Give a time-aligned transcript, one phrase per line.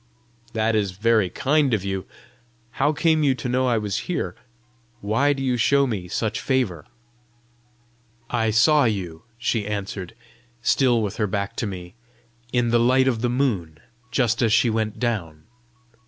[0.53, 2.07] "That is very kind of you!
[2.81, 4.35] How came you to know I was here?
[4.99, 6.87] Why do you show me such favour?"
[8.27, 10.15] "I saw you," she answered,
[10.63, 11.93] still with her back to me,
[12.51, 13.77] "in the light of the moon,
[14.09, 15.43] just as she went down.